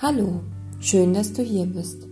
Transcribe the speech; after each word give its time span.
Hallo, 0.00 0.42
schön, 0.78 1.12
dass 1.12 1.32
du 1.32 1.42
hier 1.42 1.66
bist. 1.66 2.06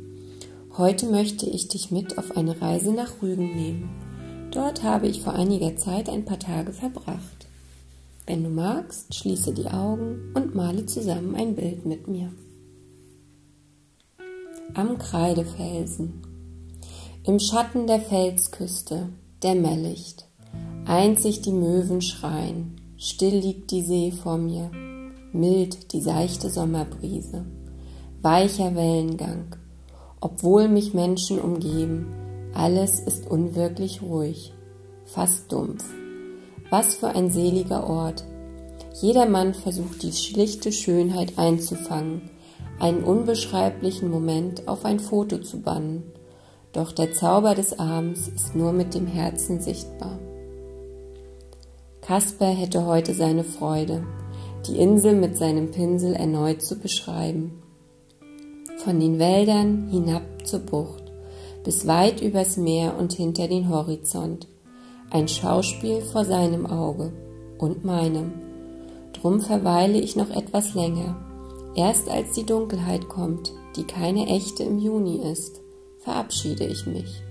Heute 0.77 1.07
möchte 1.07 1.47
ich 1.47 1.69
dich 1.69 1.93
mit 1.93 2.19
auf 2.19 2.37
eine 2.37 2.61
Reise 2.61 2.91
nach 2.91 3.23
Rügen 3.23 3.55
nehmen. 3.55 4.49
Dort 4.51 4.83
habe 4.83 5.07
ich 5.07 5.23
vor 5.23 5.35
einiger 5.35 5.77
Zeit 5.77 6.09
ein 6.09 6.25
paar 6.25 6.41
Tage 6.41 6.73
verbracht. 6.73 7.47
Wenn 8.27 8.43
du 8.43 8.51
magst, 8.51 9.15
schließe 9.15 9.53
die 9.53 9.69
Augen 9.69 10.33
und 10.35 10.57
male 10.57 10.87
zusammen 10.87 11.37
ein 11.37 11.55
Bild 11.55 11.87
mit 11.87 12.09
mir. 12.09 12.33
Am 14.75 14.99
Kreidefelsen. 14.99 16.23
Im 17.23 17.39
Schatten 17.39 17.87
der 17.87 18.01
Felsküste, 18.01 19.11
der 19.45 19.55
Mellicht. 19.55 20.27
Einzig 20.87 21.43
die 21.43 21.53
Möwen 21.53 22.03
schreien, 22.03 22.81
still 22.97 23.39
liegt 23.39 23.71
die 23.71 23.83
See 23.83 24.11
vor 24.11 24.39
mir, 24.39 24.73
mild 25.33 25.93
die 25.93 26.01
seichte 26.01 26.51
Sommerbrise 26.51 27.47
weicher 28.27 28.75
Wellengang. 28.75 29.55
Obwohl 30.21 30.67
mich 30.67 30.95
Menschen 30.95 31.39
umgeben, 31.39 32.13
alles 32.55 32.99
ist 32.99 33.31
unwirklich 33.31 34.03
ruhig, 34.03 34.53
fast 35.05 35.53
dumpf. 35.53 35.85
Was 36.69 36.97
für 36.97 37.07
ein 37.07 37.31
seliger 37.31 37.89
Ort. 37.89 38.25
Jedermann 39.01 39.55
versucht 39.55 40.03
die 40.03 40.11
schlichte 40.11 40.73
Schönheit 40.73 41.39
einzufangen, 41.39 42.23
einen 42.81 43.05
unbeschreiblichen 43.05 44.11
Moment 44.11 44.67
auf 44.67 44.85
ein 44.85 44.99
Foto 44.99 45.39
zu 45.39 45.61
bannen. 45.61 46.03
Doch 46.73 46.91
der 46.91 47.13
Zauber 47.13 47.55
des 47.55 47.79
Abends 47.79 48.27
ist 48.27 48.57
nur 48.57 48.73
mit 48.73 48.93
dem 48.95 49.07
Herzen 49.07 49.61
sichtbar. 49.61 50.19
Kasper 52.01 52.49
hätte 52.49 52.87
heute 52.87 53.15
seine 53.15 53.45
Freude, 53.45 54.05
die 54.67 54.79
Insel 54.79 55.15
mit 55.15 55.37
seinem 55.37 55.71
Pinsel 55.71 56.15
erneut 56.15 56.61
zu 56.61 56.77
beschreiben 56.81 57.63
von 58.87 59.01
den 59.01 59.19
Wäldern 59.19 59.89
hinab 59.91 60.23
zur 60.45 60.61
Bucht, 60.61 61.03
bis 61.65 61.89
weit 61.89 62.23
übers 62.23 62.57
Meer 62.57 62.97
und 62.97 63.13
hinter 63.13 63.49
den 63.49 63.69
Horizont. 63.69 64.47
Ein 65.11 65.27
Schauspiel 65.27 66.03
vor 66.03 66.25
seinem 66.25 66.67
Auge 66.67 67.13
und 67.59 67.85
meinem. 67.85 68.35
Drum 69.13 69.41
verweile 69.41 69.99
ich 69.99 70.15
noch 70.15 70.31
etwas 70.31 70.75
länger. 70.75 71.17
Erst 71.75 72.09
als 72.09 72.35
die 72.35 72.47
Dunkelheit 72.47 73.09
kommt, 73.09 73.53
die 73.75 73.83
keine 73.83 74.29
echte 74.29 74.63
im 74.63 74.79
Juni 74.79 75.17
ist, 75.17 75.61
verabschiede 75.99 76.65
ich 76.65 76.87
mich 76.87 77.23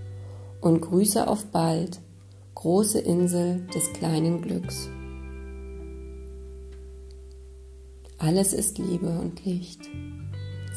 und 0.60 0.82
grüße 0.82 1.26
auf 1.26 1.46
bald, 1.54 2.02
große 2.56 3.00
Insel 3.00 3.66
des 3.74 3.94
kleinen 3.94 4.42
Glücks. 4.42 4.90
Alles 8.18 8.52
ist 8.52 8.78
Liebe 8.78 9.08
und 9.20 9.46
Licht. 9.46 9.90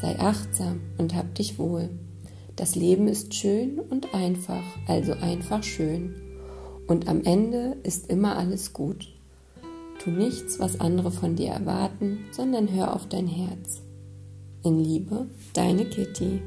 Sei 0.01 0.19
achtsam 0.19 0.81
und 0.97 1.15
hab 1.15 1.35
dich 1.35 1.59
wohl. 1.59 1.91
Das 2.57 2.75
Leben 2.75 3.09
ist 3.09 3.35
schön 3.35 3.79
und 3.79 4.15
einfach, 4.15 4.63
also 4.87 5.13
einfach 5.13 5.63
schön. 5.63 6.15
Und 6.87 7.09
am 7.09 7.23
Ende 7.25 7.77
ist 7.83 8.09
immer 8.09 8.37
alles 8.37 8.73
gut. 8.73 9.09
Tu 9.99 10.11
nichts, 10.11 10.59
was 10.61 10.81
andere 10.81 11.11
von 11.11 11.37
dir 11.37 11.51
erwarten, 11.51 12.21
sondern 12.31 12.73
hör 12.73 12.95
auf 12.95 13.09
dein 13.09 13.27
Herz. 13.27 13.83
In 14.65 14.79
Liebe, 14.79 15.27
deine 15.55 15.85
Kitty. 15.85 16.41